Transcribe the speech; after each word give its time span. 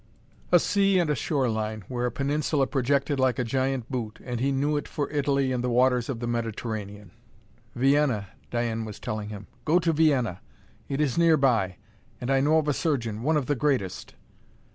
A 0.51 0.57
sea 0.57 0.97
and 0.97 1.11
a 1.11 1.15
shoreline, 1.15 1.83
where 1.87 2.07
a 2.07 2.11
peninsula 2.11 2.65
projected 2.65 3.19
like 3.19 3.37
a 3.37 3.43
giant 3.43 3.87
boot 3.91 4.19
and 4.23 4.39
he 4.39 4.51
knew 4.51 4.75
it 4.75 4.87
for 4.87 5.07
Italy 5.11 5.51
and 5.51 5.63
the 5.63 5.69
waters 5.69 6.09
of 6.09 6.19
the 6.19 6.25
Mediterranean. 6.25 7.11
"Vienna," 7.75 8.29
Diane 8.49 8.83
was 8.83 8.99
telling 8.99 9.29
him; 9.29 9.45
"go 9.63 9.77
to 9.77 9.93
Vienna! 9.93 10.41
It 10.89 11.01
is 11.01 11.19
nearby. 11.19 11.77
And 12.19 12.31
I 12.31 12.39
know 12.39 12.57
of 12.57 12.67
a 12.67 12.73
surgeon 12.73 13.21
one 13.21 13.37
of 13.37 13.45
the 13.45 13.53
greatest!" 13.53 14.15